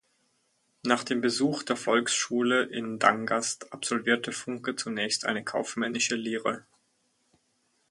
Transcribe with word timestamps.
Nach 0.83 1.03
dem 1.03 1.21
Besuch 1.21 1.61
der 1.61 1.75
Volksschule 1.75 2.63
in 2.63 2.97
Dangast 2.97 3.71
absolvierte 3.71 4.31
Funke 4.31 4.75
zunächst 4.75 5.25
eine 5.25 5.43
kaufmännische 5.43 6.15
Lehre. 6.15 6.65